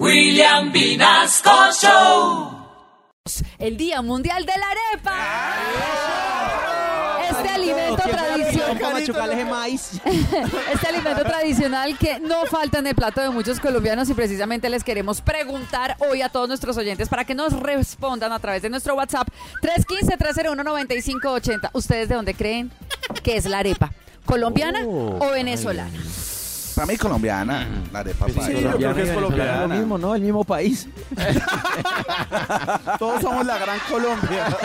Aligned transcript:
William 0.00 0.72
Vinasco 0.72 1.52
Show. 1.80 2.50
El 3.58 3.76
Día 3.76 4.02
Mundial 4.02 4.44
de 4.44 4.52
la 4.58 4.66
Arepa. 4.70 5.14
Este 7.30 7.48
alimento 7.48 8.02
tradicional. 8.02 9.46
Maíz. 9.46 10.00
Este 10.72 10.88
alimento 10.88 11.22
tradicional 11.22 11.96
que 11.96 12.18
no 12.18 12.44
falta 12.46 12.80
en 12.80 12.88
el 12.88 12.96
plato 12.96 13.20
de 13.20 13.30
muchos 13.30 13.60
colombianos 13.60 14.10
y 14.10 14.14
precisamente 14.14 14.68
les 14.68 14.82
queremos 14.82 15.20
preguntar 15.20 15.96
hoy 16.00 16.22
a 16.22 16.28
todos 16.28 16.48
nuestros 16.48 16.76
oyentes 16.76 17.08
para 17.08 17.24
que 17.24 17.36
nos 17.36 17.52
respondan 17.52 18.32
a 18.32 18.40
través 18.40 18.62
de 18.62 18.70
nuestro 18.70 18.96
WhatsApp 18.96 19.28
315-301-9580. 19.62 21.70
¿Ustedes 21.72 22.08
de 22.08 22.16
dónde 22.16 22.34
creen 22.34 22.72
que 23.22 23.36
es 23.36 23.44
la 23.44 23.58
arepa? 23.58 23.92
¿Colombiana 24.26 24.80
o 24.84 25.30
venezolana? 25.30 26.00
Para 26.84 26.92
mí 26.92 26.98
colombiana, 26.98 27.66
la 27.90 28.00
arepa 28.00 28.26
paisa. 28.26 28.46
Sí, 28.46 28.60
yo 28.60 28.72
creo 28.76 28.94
que 28.94 29.02
es 29.04 29.10
colombiano. 29.12 29.68
Lo 29.68 29.68
mismo, 29.68 29.96
¿no? 29.96 30.14
El 30.14 30.20
mismo 30.20 30.44
país. 30.44 30.86
Todos 32.98 33.22
somos 33.22 33.46
la 33.46 33.56
gran 33.56 33.78
Colombia. 33.88 34.54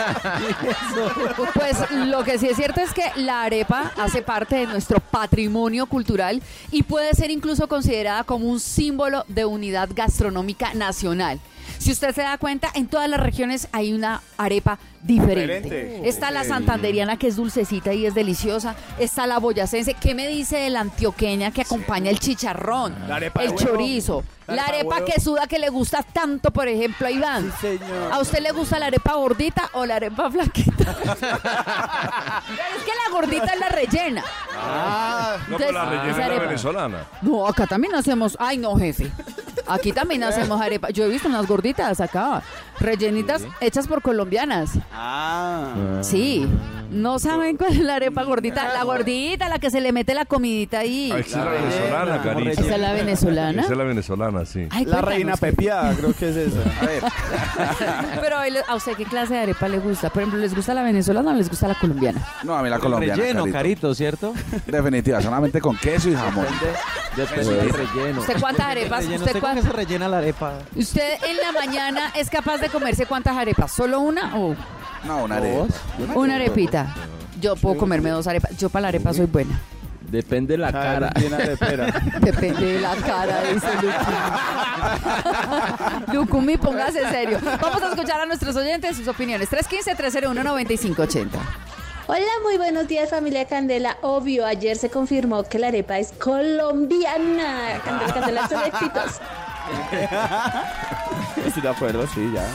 Pues 1.54 1.90
lo 1.90 2.22
que 2.24 2.38
sí 2.38 2.48
es 2.48 2.56
cierto 2.56 2.80
es 2.80 2.92
que 2.92 3.04
la 3.16 3.42
arepa 3.42 3.92
hace 3.96 4.22
parte 4.22 4.56
de 4.56 4.66
nuestro 4.66 5.00
patrimonio 5.00 5.86
cultural 5.86 6.42
y 6.70 6.82
puede 6.82 7.14
ser 7.14 7.30
incluso 7.30 7.68
considerada 7.68 8.24
como 8.24 8.46
un 8.46 8.60
símbolo 8.60 9.24
de 9.28 9.44
unidad 9.44 9.88
gastronómica 9.94 10.74
nacional. 10.74 11.40
Si 11.80 11.90
usted 11.92 12.14
se 12.14 12.20
da 12.20 12.36
cuenta, 12.36 12.68
en 12.74 12.86
todas 12.88 13.08
las 13.08 13.18
regiones 13.20 13.66
hay 13.72 13.94
una 13.94 14.20
arepa 14.36 14.78
diferente. 15.02 15.60
Diferente. 15.62 16.08
Está 16.10 16.30
la 16.30 16.44
santanderiana 16.44 17.16
que 17.16 17.26
es 17.28 17.36
dulcecita 17.36 17.94
y 17.94 18.04
es 18.04 18.14
deliciosa. 18.14 18.74
Está 18.98 19.26
la 19.26 19.38
boyacense. 19.38 19.94
¿Qué 19.94 20.14
me 20.14 20.28
dice 20.28 20.58
de 20.58 20.68
la 20.68 20.80
antioqueña 20.80 21.50
que 21.52 21.62
acompaña 21.62 22.10
el 22.10 22.20
chicharrón? 22.20 22.94
La 23.08 23.16
el 23.16 23.32
huevo. 23.34 23.56
chorizo. 23.56 24.22
La 24.46 24.56
La 24.56 24.64
arepa 24.66 25.04
que 25.06 25.18
suda 25.20 25.46
que 25.46 25.58
le 25.58 25.70
gusta 25.70 26.02
tanto, 26.02 26.50
por 26.50 26.68
ejemplo, 26.68 27.06
a 27.06 27.10
Iván. 27.10 27.50
señor. 27.60 28.12
¿A 28.12 28.18
usted 28.20 28.40
le 28.40 28.50
gusta 28.52 28.78
la 28.78 28.86
arepa 28.86 29.14
gordita 29.14 29.70
o 29.72 29.86
la 29.86 29.96
arepa 29.96 30.30
flaquita? 30.30 30.90
es 30.90 32.84
que 32.84 32.92
la 32.92 33.10
gordita 33.12 33.46
es 33.54 33.60
la 33.60 33.68
rellena. 33.68 34.24
Ah, 34.54 35.36
No, 35.48 35.56
pero 35.56 35.72
la 35.72 35.82
Entonces, 35.84 36.04
rellena 36.16 36.26
es 36.26 36.32
la 36.40 36.42
venezolana. 36.46 37.06
No, 37.22 37.46
acá 37.46 37.66
también 37.66 37.94
hacemos. 37.94 38.36
Ay, 38.38 38.58
no, 38.58 38.76
jefe. 38.76 39.10
Aquí 39.70 39.92
también 39.92 40.22
hacemos 40.24 40.60
arepa. 40.60 40.90
Yo 40.90 41.04
he 41.04 41.08
visto 41.08 41.28
unas 41.28 41.46
gorditas 41.46 42.00
acá, 42.00 42.42
rellenitas 42.80 43.42
hechas 43.60 43.86
por 43.86 44.02
colombianas. 44.02 44.70
ah. 44.92 45.98
Sí. 46.02 46.46
¿No 46.90 47.20
saben 47.20 47.56
cuál 47.56 47.70
es 47.74 47.78
la 47.78 47.94
arepa 47.96 48.24
gordita? 48.24 48.66
La 48.72 48.82
gordita, 48.82 49.48
la 49.48 49.60
que 49.60 49.70
se 49.70 49.80
le 49.80 49.92
mete 49.92 50.12
la 50.12 50.24
comidita 50.24 50.80
ahí. 50.80 51.12
Ah, 51.14 51.18
esa 51.20 51.38
es 51.38 51.44
la 51.44 51.50
venezolana, 51.52 52.22
Carita. 52.22 52.50
¿Esa 52.50 52.60
es 52.74 52.80
la 52.80 52.92
venezolana? 52.92 53.62
Esa 53.62 53.72
es 53.72 53.78
la 53.78 53.84
venezolana, 53.84 54.44
sí. 54.44 54.66
Ay, 54.70 54.84
La 54.86 55.00
reina 55.00 55.36
pepiada, 55.36 55.94
creo 55.94 56.12
que 56.14 56.30
es 56.30 56.36
esa. 56.36 56.58
A 56.82 56.86
ver, 56.86 57.02
Pero 58.20 58.36
¿a 58.66 58.74
usted 58.74 58.94
qué 58.96 59.04
clase 59.04 59.34
de 59.34 59.40
arepa 59.40 59.68
le 59.68 59.78
gusta? 59.78 60.10
Por 60.10 60.22
ejemplo, 60.22 60.40
¿les 60.40 60.52
gusta 60.52 60.74
la 60.74 60.82
venezolana 60.82 61.30
o 61.30 61.34
les 61.34 61.48
gusta 61.48 61.68
la 61.68 61.76
colombiana? 61.76 62.26
no, 62.42 62.56
a 62.56 62.62
mí 62.62 62.68
la 62.68 62.80
colombiana. 62.80 63.14
Relleno, 63.22 63.42
Carito. 63.42 63.52
carito, 63.56 63.94
¿cierto? 63.94 64.34
Definitiva, 64.66 65.20
solamente 65.22 65.60
con 65.60 65.76
queso 65.76 66.08
y 66.08 66.14
jamón. 66.14 66.46
Depende 67.16 67.54
del 67.54 67.70
relleno. 67.70 68.20
¿Usted 68.20 68.40
cuántas 68.40 68.66
arepas? 68.66 69.04
¿Usted 69.04 69.14
¿Usted 69.16 69.26
con 69.26 69.34
qué 69.34 69.40
cuántas? 69.40 69.64
se 69.64 69.72
rellena 69.72 70.08
la 70.08 70.18
arepa? 70.18 70.54
¿Usted 70.74 71.18
en 71.28 71.36
la 71.36 71.52
mañana 71.52 72.12
es 72.16 72.28
capaz 72.30 72.58
de 72.58 72.68
comerse 72.70 73.06
cuántas 73.06 73.36
arepas? 73.36 73.70
¿Solo 73.72 74.00
una 74.00 74.36
o 74.36 74.54
No, 75.04 75.24
una 75.24 75.36
arepa. 75.36 75.66
una 76.14 76.34
arepita? 76.36 76.94
Yo 77.40 77.56
puedo 77.56 77.76
comerme 77.78 78.10
dos 78.10 78.26
arepas. 78.26 78.56
Yo 78.56 78.68
para 78.68 78.82
la 78.82 78.88
arepa 78.88 79.12
soy 79.14 79.26
buena. 79.26 79.60
Depende 80.02 80.54
de 80.54 80.58
la 80.58 80.72
cara. 80.72 81.10
Llena 81.20 81.36
de 81.38 81.56
pera. 81.56 81.86
Depende 82.20 82.72
de 82.74 82.80
la 82.80 82.96
cara, 82.96 83.42
dice 83.44 83.68
Lucumi. 83.74 83.94
Lucumi, 86.12 86.56
póngase 86.56 87.08
serio. 87.10 87.38
Vamos 87.60 87.80
a 87.82 87.90
escuchar 87.90 88.20
a 88.20 88.26
nuestros 88.26 88.56
oyentes 88.56 88.96
sus 88.96 89.06
opiniones. 89.06 89.48
315-301-9580. 89.52 91.28
Hola, 92.08 92.24
muy 92.42 92.56
buenos 92.56 92.88
días 92.88 93.08
familia 93.08 93.44
Candela. 93.46 93.96
Obvio, 94.02 94.44
ayer 94.44 94.76
se 94.76 94.90
confirmó 94.90 95.44
que 95.44 95.60
la 95.60 95.68
arepa 95.68 96.00
es 96.00 96.10
colombiana. 96.12 97.80
Candela, 97.84 98.12
Candela, 98.12 98.48
son 98.48 98.62
éxitos. 98.66 99.20
Estoy 101.46 101.62
de 101.62 101.68
acuerdo, 101.68 102.06
sí, 102.06 102.30
ya. 102.34 102.46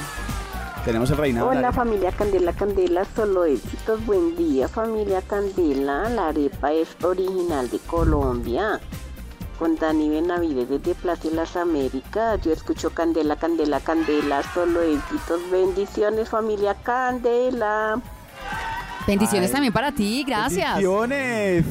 Tenemos 0.83 1.09
el 1.09 1.17
reinado. 1.17 1.51
la 1.51 1.59
Hola 1.59 1.71
familia 1.71 2.11
Candela, 2.11 2.53
Candela, 2.53 3.05
solo 3.15 3.45
éxitos, 3.45 4.05
buen 4.05 4.35
día 4.35 4.67
familia 4.67 5.21
Candela, 5.23 6.09
la 6.09 6.27
arepa 6.27 6.73
es 6.73 6.95
original 7.03 7.67
de 7.71 7.79
Colombia, 7.79 8.79
con 9.57 9.75
Dani 9.77 10.09
Benavides 10.09 10.69
desde 10.69 10.93
Plaza 10.93 11.27
de 11.27 11.35
las 11.35 11.55
Américas, 11.55 12.39
yo 12.41 12.53
escucho 12.53 12.91
Candela, 12.91 13.35
Candela, 13.35 13.79
Candela, 13.79 14.43
solo 14.53 14.83
éxitos, 14.83 15.41
bendiciones 15.49 16.29
familia 16.29 16.75
Candela. 16.75 17.99
Bendiciones 19.07 19.51
también 19.51 19.73
para 19.73 19.91
ti, 19.91 20.23
gracias. 20.27 20.75
Bendiciones. 20.75 21.65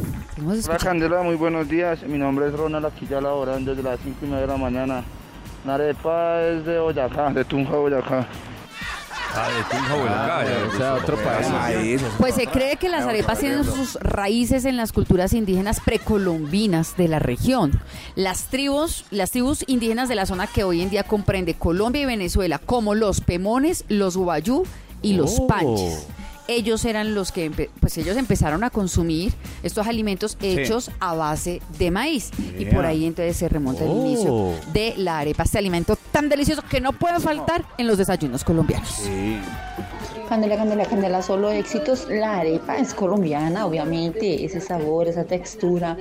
Hola 0.66 0.78
Candela, 0.78 1.22
muy 1.22 1.36
buenos 1.36 1.68
días. 1.68 2.02
Mi 2.02 2.18
nombre 2.18 2.48
es 2.48 2.52
Ronald, 2.52 2.86
aquí 2.86 3.06
ya 3.06 3.20
laborando 3.20 3.70
desde 3.74 3.88
las 3.88 4.00
5 4.00 4.18
y 4.22 4.26
media 4.26 4.40
de 4.40 4.46
la 4.48 4.56
mañana. 4.56 5.04
La 5.64 5.74
arepa 5.76 6.42
es 6.42 6.64
de 6.66 6.78
Boyacá, 6.78 7.30
de 7.30 7.44
Tunja, 7.44 7.76
Boyacá. 7.76 8.26
Ah, 9.36 9.48
de 9.48 9.64
Tunja, 9.76 9.94
Boyacá, 9.96 10.44
ya, 10.44 10.68
o 10.68 10.76
sea, 10.78 10.94
otro 10.94 11.16
país. 11.16 12.02
Pues 12.18 12.34
se 12.34 12.46
cree 12.46 12.76
que 12.76 12.88
las 12.88 13.04
arepas 13.06 13.38
tienen 13.40 13.64
sus 13.64 13.94
raíces 13.96 14.64
en 14.66 14.76
las 14.76 14.92
culturas 14.92 15.32
indígenas 15.32 15.80
precolombinas 15.80 16.96
de 16.96 17.08
la 17.08 17.18
región. 17.18 17.72
Las 18.14 18.44
tribus, 18.44 19.04
las 19.10 19.30
tribus 19.30 19.64
indígenas 19.66 20.08
de 20.08 20.14
la 20.16 20.26
zona 20.26 20.46
que 20.46 20.64
hoy 20.64 20.82
en 20.82 20.90
día 20.90 21.02
comprende 21.02 21.54
Colombia 21.54 22.02
y 22.02 22.06
Venezuela, 22.06 22.58
como 22.58 22.94
los 22.94 23.20
pemones, 23.22 23.84
los 23.88 24.16
guayú 24.16 24.64
y 25.02 25.14
los 25.14 25.38
Oh. 25.40 25.46
panches. 25.46 26.06
Ellos 26.46 26.84
eran 26.84 27.14
los 27.14 27.32
que, 27.32 27.50
empe- 27.50 27.70
pues 27.80 27.96
ellos 27.96 28.16
empezaron 28.18 28.64
a 28.64 28.70
consumir 28.70 29.32
estos 29.62 29.86
alimentos 29.86 30.36
hechos 30.42 30.90
a 31.00 31.14
base 31.14 31.62
de 31.78 31.90
maíz. 31.90 32.30
Y 32.58 32.66
por 32.66 32.84
ahí 32.84 33.06
entonces 33.06 33.36
se 33.36 33.48
remonta 33.48 33.84
el 33.84 33.90
Oh. 33.90 34.04
inicio 34.06 34.54
de 34.72 34.94
la 34.98 35.20
arepa, 35.20 35.44
este 35.44 35.56
alimento 35.58 35.96
tan 36.12 36.28
delicioso 36.28 36.62
que 36.68 36.80
no 36.80 36.92
puede 36.92 37.18
faltar 37.20 37.64
en 37.78 37.86
los 37.86 37.96
desayunos 37.96 38.44
colombianos. 38.44 38.88
Sí. 38.90 39.38
Candela, 40.28 40.56
candela, 40.56 40.84
candela, 40.86 41.22
solo 41.22 41.50
éxitos. 41.50 42.06
La 42.10 42.38
arepa 42.40 42.76
es 42.78 42.94
colombiana, 42.94 43.66
obviamente, 43.66 44.44
ese 44.44 44.60
sabor, 44.60 45.06
esa 45.08 45.24
textura, 45.24 45.96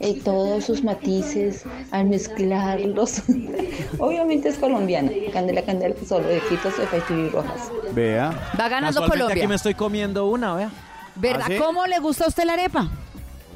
eh, 0.00 0.20
todos 0.24 0.64
sus 0.64 0.82
matices, 0.82 1.64
al 1.90 2.06
mezclarlos, 2.06 3.22
obviamente 3.98 4.48
es 4.48 4.58
colombiana. 4.58 5.10
Candela, 5.32 5.62
candela, 5.62 5.94
solo 6.06 6.28
éxitos 6.28 6.76
de 6.78 6.86
Festival 6.86 7.32
Rojas. 7.32 7.70
Vea. 7.92 8.32
Va 8.58 8.68
ganando 8.68 9.00
Colombia. 9.06 9.36
Aquí 9.36 9.46
me 9.46 9.54
estoy 9.54 9.74
comiendo 9.74 10.26
una, 10.26 10.54
vea. 10.54 10.70
¿Verdad? 11.14 11.42
¿Ah, 11.44 11.48
sí? 11.48 11.56
¿Cómo 11.58 11.86
le 11.86 11.98
gusta 11.98 12.24
a 12.24 12.28
usted 12.28 12.44
la 12.44 12.54
arepa? 12.54 12.90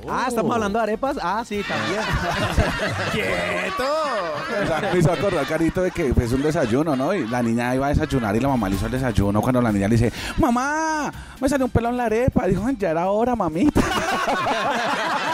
Ah, 0.08 0.26
¿estamos 0.28 0.54
hablando 0.54 0.78
de 0.78 0.82
arepas? 0.84 1.16
Ah, 1.20 1.42
sí, 1.44 1.62
también. 1.66 2.00
¡Quieto! 3.12 4.92
Me 4.92 4.98
hizo 5.00 5.12
acordar, 5.12 5.44
Carito, 5.46 5.82
de 5.82 5.90
que 5.90 6.14
es 6.16 6.32
un 6.32 6.42
desayuno, 6.42 6.94
¿no? 6.94 7.12
Y 7.12 7.26
la 7.26 7.42
niña 7.42 7.74
iba 7.74 7.86
a 7.86 7.88
desayunar 7.88 8.36
y 8.36 8.40
la 8.40 8.48
mamá 8.48 8.68
le 8.68 8.76
hizo 8.76 8.86
el 8.86 8.92
desayuno. 8.92 9.40
Cuando 9.40 9.60
la 9.60 9.72
niña 9.72 9.88
le 9.88 9.96
dice, 9.96 10.12
mamá, 10.38 11.12
me 11.40 11.48
salió 11.48 11.66
un 11.66 11.72
pelo 11.72 11.88
en 11.88 11.96
la 11.96 12.04
arepa. 12.04 12.46
Dijo, 12.46 12.68
ya 12.78 12.90
era 12.90 13.08
hora, 13.08 13.34
mamita. 13.34 13.80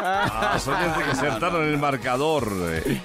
Ah, 0.00 0.58
son 0.62 0.74
desde 0.78 1.04
que 1.04 1.10
acertaron 1.10 1.64
el 1.64 1.78
marcador. 1.78 2.48
eh. 2.70 3.00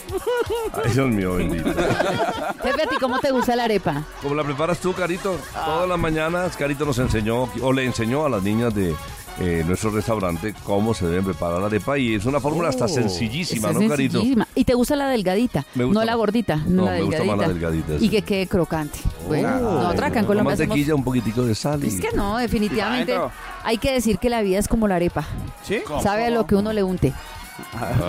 Ay, 0.83 0.91
Dios 0.91 1.09
mío, 1.09 1.35
bendito. 1.35 1.69
Jefe, 1.73 2.83
¿a 2.83 2.87
ti 2.87 2.95
cómo 2.99 3.19
te 3.19 3.31
gusta 3.31 3.55
la 3.55 3.63
arepa? 3.63 4.03
¿Cómo 4.21 4.35
la 4.35 4.43
preparas 4.43 4.79
tú, 4.79 4.93
Carito? 4.93 5.37
Todas 5.53 5.87
las 5.89 5.97
mañanas, 5.97 6.55
Carito 6.57 6.85
nos 6.85 6.99
enseñó, 6.99 7.49
o 7.61 7.73
le 7.73 7.85
enseñó 7.85 8.25
a 8.25 8.29
las 8.29 8.43
niñas 8.43 8.75
de 8.75 8.95
eh, 9.39 9.63
nuestro 9.65 9.89
restaurante 9.91 10.53
cómo 10.63 10.93
se 10.93 11.07
deben 11.07 11.25
preparar 11.25 11.59
la 11.59 11.65
arepa. 11.67 11.97
Y 11.97 12.15
es 12.15 12.25
una 12.25 12.39
fórmula 12.39 12.69
hasta 12.69 12.87
sencillísima, 12.87 13.69
Está 13.69 13.79
¿no, 13.81 13.89
Carito? 13.89 14.13
sencillísima. 14.13 14.47
¿Y 14.55 14.63
te 14.63 14.73
gusta 14.73 14.95
la 14.95 15.07
delgadita? 15.07 15.65
Me 15.75 15.83
gusta 15.85 15.99
no 15.99 16.05
la 16.05 16.15
gordita, 16.15 16.55
no, 16.57 16.63
No, 16.69 16.85
la 16.85 16.91
me 16.91 17.01
gusta 17.03 17.17
delgadita. 17.19 17.35
más 17.35 17.47
la 17.47 17.53
delgadita, 17.53 17.93
Y 17.95 17.99
sí. 17.99 18.09
que 18.09 18.21
quede 18.21 18.47
crocante. 18.47 18.99
Bueno, 19.27 19.47
Ah, 19.49 19.59
nosotros 19.59 19.99
acá 19.99 20.07
en 20.07 20.13
Con 20.13 20.25
Colombia 20.25 20.53
hacemos... 20.53 20.69
mantequilla, 20.69 20.95
un 20.95 21.03
poquitico 21.03 21.43
de 21.43 21.55
sal. 21.55 21.83
y- 21.83 21.87
Es 21.87 21.99
que 21.99 22.11
no, 22.15 22.37
definitivamente 22.37 23.15
hay 23.63 23.77
que 23.77 23.91
decir 23.91 24.17
que 24.19 24.29
la 24.29 24.41
vida 24.41 24.59
es 24.59 24.67
como 24.67 24.87
la 24.87 24.95
arepa. 24.95 25.25
¿Sí? 25.63 25.79
Sabe 26.01 26.25
a 26.25 26.29
lo 26.29 26.45
que 26.45 26.55
uno 26.55 26.73
le 26.73 26.83
unte. 26.83 27.13
Claro, 27.71 28.05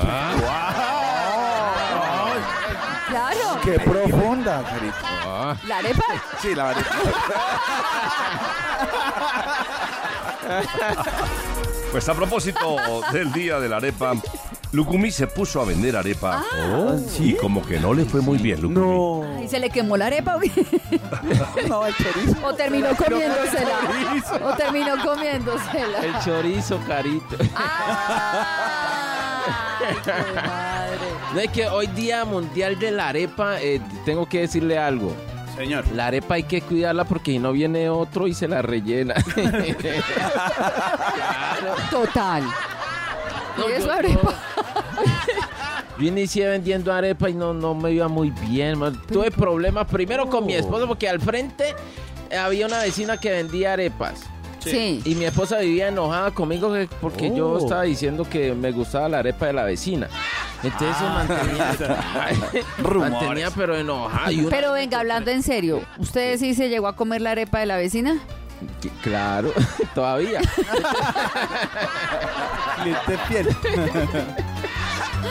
¡Qué 3.65 3.79
profunda, 3.81 4.63
Carito! 4.63 4.97
la 5.67 5.79
arepa. 5.79 6.05
Sí, 6.41 6.55
la 6.55 6.65
verdad. 6.65 6.83
Pues 11.91 12.09
a 12.09 12.15
propósito 12.15 12.77
del 13.13 13.33
día 13.33 13.59
de 13.61 13.69
la 13.69 13.77
arepa, 13.77 14.15
Lucumi 14.73 15.11
se 15.11 15.27
puso 15.29 15.61
a 15.61 15.65
vender 15.65 15.97
arepa. 15.97 16.43
Ah. 16.53 16.97
Y 17.19 17.35
como 17.35 17.65
que 17.65 17.79
no 17.79 17.95
le 17.95 18.05
fue 18.05 18.21
muy 18.21 18.39
bien, 18.39 18.61
Lucumi. 18.61 19.45
¿Y 19.45 19.49
se 19.49 19.59
le 19.61 19.71
quemó 19.71 19.97
la 19.97 20.07
arepa? 20.07 20.37
No, 21.69 21.87
el 21.87 21.95
chorizo. 21.97 22.47
¿O 22.47 22.55
terminó 22.55 22.89
comiéndosela? 22.97 23.79
¿O 24.45 24.55
terminó 24.57 24.97
comiéndosela? 25.03 25.99
El 26.05 26.19
chorizo, 26.23 26.79
carito. 26.87 27.37
Ah, 27.57 28.45
No 31.35 31.41
es 31.41 31.51
que 31.51 31.67
hoy 31.69 31.87
día 31.89 32.25
mundial 32.25 32.79
de 32.79 32.91
la 32.91 33.09
arepa, 33.09 33.61
eh, 33.61 33.81
tengo 34.05 34.27
que 34.29 34.41
decirle 34.41 34.79
algo. 34.79 35.13
Señor. 35.57 35.85
La 35.95 36.09
arepa 36.09 36.35
hay 36.35 36.43
que 36.43 36.61
cuidarla 36.63 37.05
porque 37.05 37.31
si 37.33 37.39
no 37.39 37.53
viene 37.53 37.89
otro 37.89 38.27
y 38.27 38.35
se 38.35 38.49
la 38.49 38.61
rellena. 38.63 39.15
Total. 41.91 42.43
No, 43.57 43.69
¿Y 43.69 43.73
eso 43.73 43.87
yo- 43.87 43.93
arepa? 43.93 44.35
Yo 45.97 46.07
inicié 46.09 46.49
vendiendo 46.49 46.93
arepa 46.93 47.31
y 47.31 47.35
no, 47.35 47.55
no 47.55 47.73
me 47.73 47.93
iba 47.93 48.09
muy 48.09 48.31
bien. 48.31 48.81
man. 48.81 49.01
Tuve 49.07 49.31
problemas 49.31 49.87
primero 49.87 50.29
con 50.29 50.45
mi 50.45 50.55
esposo 50.55 50.89
porque 50.89 51.09
al 51.09 51.21
frente 51.21 51.73
había 52.37 52.67
una 52.67 52.81
vecina 52.83 53.17
que 53.17 53.31
vendía 53.31 53.75
arepas. 53.75 54.25
Sí. 54.59 55.01
Y 55.05 55.15
mi 55.15 55.27
esposa 55.27 55.59
vivía 55.59 55.87
enojada 55.89 56.33
conmigo 56.33 56.73
que- 56.73 56.89
porque 57.01 57.33
yo 57.33 57.51
Oh. 57.51 57.59
estaba 57.59 57.83
diciendo 57.83 58.27
que 58.29 58.55
me 58.55 58.73
gustaba 58.73 59.09
la 59.09 59.19
arepa 59.21 59.47
de 59.47 59.53
la 59.53 59.63
vecina. 59.63 60.09
Entonces 60.63 60.97
eso 60.97 61.09
mantenía, 61.09 61.77
mantenía 63.11 63.51
pero 63.51 63.77
enojada. 63.77 64.31
Pero 64.51 64.73
venga, 64.73 65.01
hablando 65.01 65.31
en 65.31 65.43
serio, 65.43 65.83
¿usted 65.99 66.39
sí 66.39 66.55
se 66.55 66.69
llegó 66.69 66.87
a 66.87 66.97
comer 66.97 67.21
la 67.21 67.33
arepa 67.33 67.59
de 67.61 67.67
la 67.67 67.77
vecina? 67.77 68.19
Claro, 69.03 69.53
todavía. 69.95 70.41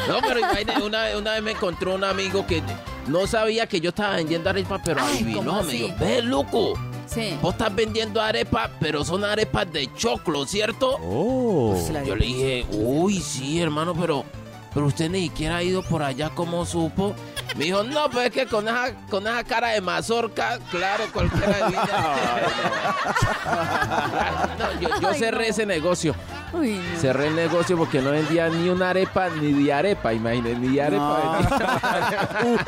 No, 0.07 0.17
pero 0.27 0.39
una, 0.85 1.03
vez- 1.03 1.15
una 1.17 1.31
vez 1.33 1.43
me 1.43 1.51
encontró 1.51 1.95
un 1.95 2.03
amigo 2.03 2.45
que 2.45 2.61
no 3.07 3.25
sabía 3.27 3.67
que 3.67 3.79
yo 3.79 3.89
estaba 3.89 4.15
vendiendo 4.15 4.49
arepa, 4.49 4.79
pero 4.83 5.01
Ay, 5.01 5.15
adivinó. 5.17 5.43
¿cómo 5.43 5.63
Me 5.63 5.73
dijo, 5.73 5.95
ve, 5.99 6.21
loco, 6.21 6.73
Sí. 7.05 7.37
vos 7.41 7.53
estás 7.53 7.73
vendiendo 7.75 8.21
arepa, 8.21 8.69
pero 8.79 9.03
son 9.05 9.23
arepas 9.23 9.71
de 9.71 9.91
choclo, 9.93 10.45
¿cierto? 10.45 10.97
Oh. 11.01 11.77
Yo 12.05 12.15
le 12.15 12.25
dije, 12.25 12.65
uy, 12.71 13.19
sí, 13.19 13.61
hermano, 13.61 13.93
pero, 13.93 14.25
pero 14.73 14.87
usted 14.87 15.09
ni 15.09 15.23
siquiera 15.23 15.57
ha 15.57 15.63
ido 15.63 15.83
por 15.83 16.01
allá, 16.03 16.29
¿cómo 16.33 16.65
supo? 16.65 17.13
Me 17.55 17.65
dijo, 17.65 17.83
no, 17.83 18.09
pues 18.09 18.27
es 18.27 18.31
que 18.33 18.45
con 18.47 18.67
esa, 18.67 18.93
con 19.09 19.27
esa 19.27 19.43
cara 19.43 19.69
de 19.69 19.81
mazorca, 19.81 20.57
claro, 20.71 21.03
cualquiera 21.13 21.65
adivina. 21.65 21.83
No, 24.57 24.79
yo, 24.79 24.89
yo 25.01 25.09
Ay, 25.09 25.19
cerré 25.19 25.43
no. 25.45 25.49
ese 25.49 25.65
negocio. 25.65 26.15
Uy, 26.53 26.79
no. 26.93 26.99
Cerré 26.99 27.27
el 27.27 27.35
negocio 27.35 27.77
porque 27.77 28.01
no 28.01 28.11
vendía 28.11 28.47
ni 28.49 28.69
una 28.69 28.89
arepa 28.91 29.29
ni 29.29 29.51
de 29.63 29.73
arepa, 29.73 30.13
imagínate, 30.13 30.55
ni 30.55 30.75
de 30.75 30.81
arepa. 30.81 31.39
vendía. 31.39 32.29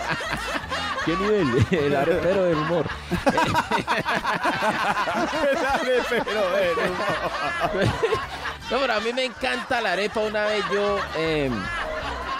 ¿Qué 1.06 1.16
nivel? 1.18 1.66
El 1.72 1.96
arepero 1.96 2.44
del 2.46 2.58
humor. 2.58 2.86
No, 8.72 8.80
pero 8.80 8.94
a 8.94 9.00
mí 9.00 9.14
me 9.14 9.26
encanta 9.26 9.80
la 9.80 9.92
arepa. 9.92 10.22
Una 10.22 10.46
vez 10.46 10.66
yo 10.74 10.98
eh, 11.18 11.52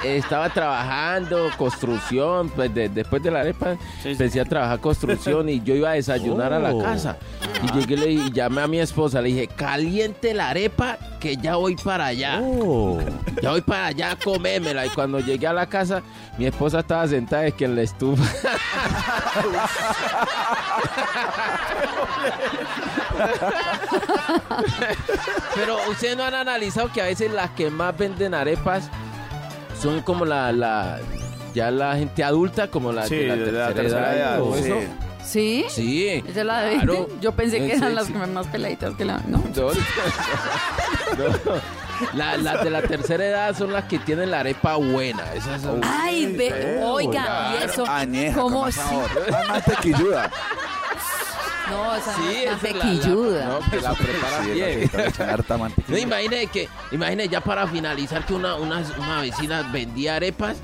estaba 0.06 0.50
trabajando 0.50 1.50
construcción, 1.58 2.50
pues 2.50 2.74
de- 2.74 2.90
después 2.90 3.22
de 3.24 3.32
la 3.32 3.42
arepa 3.42 3.76
empecé 4.04 4.40
a 4.42 4.46
trabajar 4.46 4.80
construcción 4.80 5.50
y 5.50 5.62
yo 5.62 5.76
iba 5.76 5.90
a 5.90 5.94
desayunar 5.94 6.54
a 6.54 6.60
la 6.60 6.74
Oh. 6.74 6.82
casa. 6.82 7.18
Y 7.64 7.72
llegué 7.72 7.94
y 7.96 7.98
le- 7.98 8.12
y 8.12 8.32
llamé 8.32 8.62
a 8.62 8.68
mi 8.68 8.80
esposa, 8.80 9.22
le 9.22 9.30
dije, 9.30 9.48
caliente 9.48 10.34
la 10.34 10.50
arepa 10.50 10.98
que 11.20 11.38
ya 11.38 11.56
voy 11.56 11.76
para 11.76 12.08
allá. 12.08 12.40
Oh. 12.42 13.00
Ya 13.42 13.52
voy 13.52 13.62
para 13.62 13.88
allá 13.88 14.12
a 14.12 14.16
comérmela. 14.16 14.86
Y 14.86 14.90
cuando 14.90 15.20
llegué 15.20 15.48
a 15.48 15.54
la 15.54 15.68
casa, 15.68 16.02
mi 16.38 16.46
esposa 16.46 16.80
estaba 16.80 17.08
sentada 17.08 17.46
es 17.48 17.54
que 17.54 17.66
en 17.66 17.76
la 17.76 17.82
estufa. 17.82 18.24
Pero 25.56 25.78
ustedes 25.90 26.18
no 26.18 26.24
han 26.24 26.34
analizado 26.34 26.92
que 26.92 27.02
a 27.02 27.06
veces 27.06 27.32
las 27.32 27.52
que 27.52 27.70
más 27.70 27.98
venden 27.98 28.34
arepas 28.34 28.90
son 29.82 30.02
como 30.02 30.26
la, 30.26 30.52
la 30.52 31.00
ya 31.54 31.72
la 31.72 31.96
gente 31.96 32.24
adulta, 32.24 32.70
como 32.70 32.92
la 32.92 33.08
Sí, 33.08 33.16
de 33.16 33.28
la 33.28 33.36
de 33.36 33.52
la 33.52 33.74
tercera, 33.74 34.16
edad 34.16 34.40
sí. 34.54 34.60
eso. 34.64 34.76
¿Sí? 35.24 35.66
Sí. 35.70 36.08
¿Esa 36.28 36.40
es 36.42 36.46
la 36.46 36.62
de 36.62 36.74
claro. 36.76 36.94
20? 37.08 37.14
Yo 37.22 37.32
pensé 37.32 37.58
que 37.58 37.74
eran 37.74 37.90
sí, 37.90 37.96
las 37.96 38.06
sí. 38.08 38.14
que 38.14 38.20
más 38.20 38.48
peladitas 38.48 38.94
que 38.96 39.06
la... 39.06 39.18
No. 39.28 39.44
No, 39.56 39.72
no. 39.72 39.74
La- 42.14 42.36
las 42.36 42.62
de 42.62 42.70
la 42.70 42.82
tercera 42.82 43.26
edad 43.26 43.58
son 43.58 43.72
las 43.72 43.86
que 43.86 43.98
tienen 44.00 44.30
la 44.30 44.42
arepa 44.42 44.76
buena. 44.76 45.34
Esas 45.34 45.62
son- 45.62 45.80
Ay, 45.82 46.36
ve, 46.36 46.82
oiga, 46.84 47.54
y 47.60 47.64
eso. 47.64 47.86
Añeja, 47.88 48.42
¿Cómo 48.42 48.64
con 48.64 48.72
sí? 48.74 48.80
sabor. 48.80 49.10
Más 49.32 49.48
mantequilluda. 49.50 50.30
No, 51.70 51.96
esa 51.96 52.18
no 52.18 52.30
Sí, 52.30 52.46
mantequilluda. 52.48 53.46
no, 53.46 53.60
que 53.72 53.82
la 53.82 53.94
preparan 53.94 54.46
Sí, 54.46 54.52
bien. 54.52 54.92
No, 55.88 55.98
imagine 55.98 56.48
que, 56.48 56.70
imagine 56.92 57.28
ya 57.28 57.42
para 57.42 57.68
finalizar 57.68 58.26
que 58.26 58.34
una, 58.34 58.56
una, 58.56 58.84
una 58.98 59.22
vecina 59.22 59.64
vendía 59.72 60.16
arepas, 60.16 60.58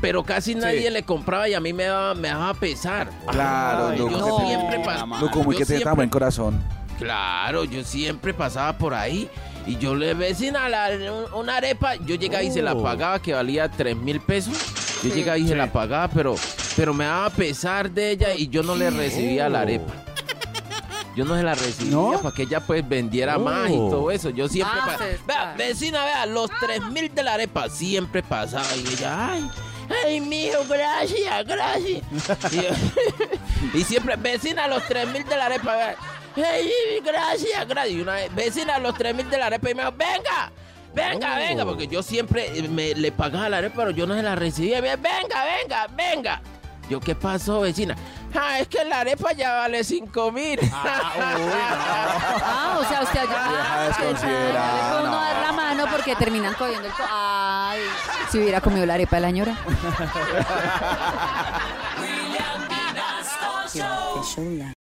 pero 0.00 0.22
casi 0.24 0.54
nadie 0.54 0.90
le 0.90 1.02
compraba 1.02 1.48
y 1.48 1.54
a 1.54 1.60
mí 1.60 1.72
me 1.72 1.84
daba, 1.84 2.14
me 2.14 2.28
daba 2.28 2.54
pesar. 2.54 3.10
Claro, 3.30 3.88
Ay, 3.88 3.98
no, 3.98 4.10
yo 4.10 4.36
siempre 4.46 4.78
no, 4.78 5.30
como 5.30 5.52
yo 5.52 5.58
que 5.58 5.64
siempre- 5.64 5.84
tan 5.84 5.96
buen 5.96 6.08
corazón. 6.08 6.62
Claro, 6.98 7.64
yo 7.64 7.82
siempre 7.84 8.32
pasaba 8.34 8.76
por 8.78 8.94
ahí 8.94 9.28
y 9.66 9.76
yo 9.76 9.94
le 9.94 10.14
vecina 10.14 10.68
la, 10.68 10.88
un- 10.90 11.32
una 11.40 11.56
arepa, 11.56 11.94
yo 11.96 12.14
llegaba 12.16 12.42
y 12.42 12.50
se 12.50 12.62
la 12.62 12.72
Oh. 12.74 12.82
pagaba 12.82 13.20
que 13.20 13.32
valía 13.34 13.68
3 13.70 13.96
mil 13.96 14.20
pesos. 14.20 14.54
Yo 15.02 15.10
Sí. 15.10 15.16
llegaba 15.16 15.36
y 15.38 15.48
se 15.48 15.56
la 15.56 15.72
pagaba, 15.72 16.08
pero, 16.08 16.36
pero 16.76 16.94
me 16.94 17.04
daba 17.04 17.28
pesar 17.30 17.90
de 17.90 18.10
ella 18.12 18.34
y 18.36 18.48
yo 18.48 18.62
no 18.62 18.74
le 18.76 18.88
recibía 18.90 19.48
la 19.48 19.62
arepa. 19.62 19.92
Yo 21.14 21.24
no 21.24 21.36
se 21.36 21.42
la 21.42 21.54
recibía 21.54 21.92
¿No? 21.92 22.18
para 22.20 22.34
que 22.34 22.42
ella 22.44 22.60
pues 22.60 22.88
vendiera 22.88 23.38
más 23.38 23.70
y 23.70 23.74
Oh. 23.76 23.90
todo 23.90 24.10
eso. 24.10 24.30
Yo 24.30 24.48
siempre... 24.48 24.78
Ah, 24.80 24.96
vea, 25.26 25.54
vecina, 25.58 26.04
vea, 26.04 26.26
los 26.26 26.50
3 26.60 26.84
mil 26.90 27.14
de 27.14 27.22
la 27.22 27.34
arepa 27.34 27.68
siempre 27.68 28.22
pasaba 28.22 28.66
y 28.76 28.80
ella, 28.94 29.32
ay, 29.32 29.50
ay, 30.06 30.20
mijo, 30.20 30.64
gracias, 30.68 31.44
gracias. 31.46 32.02
Y, 32.52 33.76
y 33.78 33.84
siempre, 33.84 34.16
vecina, 34.16 34.66
los 34.68 34.82
3 34.88 35.08
mil 35.08 35.24
de 35.24 35.36
la 35.36 35.46
arepa, 35.46 35.76
vea, 35.76 35.96
ay, 36.36 36.70
gracias, 37.04 37.68
gracias. 37.68 37.94
Y 37.96 38.00
una 38.00 38.14
vez, 38.14 38.34
vecina, 38.34 38.78
los 38.78 38.94
3 38.96 39.14
mil 39.14 39.28
de 39.28 39.38
la 39.38 39.46
arepa 39.46 39.70
y 39.70 39.74
me 39.74 39.82
dijo, 39.82 39.94
venga. 39.96 40.52
Venga, 40.94 41.34
Oh. 41.34 41.38
venga, 41.38 41.64
porque 41.64 41.86
yo 41.88 42.02
siempre 42.02 42.58
eh, 42.58 42.68
me, 42.68 42.94
le 42.94 43.10
pagaba 43.12 43.48
la 43.48 43.56
arepa, 43.58 43.76
pero 43.76 43.90
yo 43.92 44.06
no 44.06 44.14
se 44.14 44.22
la 44.22 44.34
recibía. 44.34 44.78
Venga, 44.82 44.98
venga, 45.00 45.86
venga. 45.96 46.42
Yo, 46.90 47.00
¿qué 47.00 47.14
pasó, 47.14 47.60
vecina? 47.60 47.96
Ah, 48.34 48.58
es 48.60 48.68
que 48.68 48.84
la 48.84 49.00
arepa 49.00 49.32
ya 49.32 49.52
vale 49.54 49.84
5 49.84 50.32
mil. 50.32 50.58
Ah, 50.72 52.78
o 52.80 52.84
sea, 52.88 53.02
usted 53.02 53.20
ah, 53.28 53.84
desconsiderada, 53.88 55.00
uno 55.00 55.10
no. 55.10 55.20
dar 55.20 55.36
la 55.42 55.52
mano 55.52 55.84
porque 55.90 56.14
terminan 56.16 56.54
cogiendo 56.54 56.86
el... 56.88 56.94
co- 56.94 57.02
Ay, 57.10 57.80
si 58.30 58.38
hubiera 58.38 58.60
comido 58.60 58.86
la 58.86 58.94
arepa 58.94 59.16
de 59.16 59.22
la 59.22 59.30
ñora. 59.30 59.54
William 62.00 62.68
Vinasco 62.68 63.78
Show. 63.78 64.22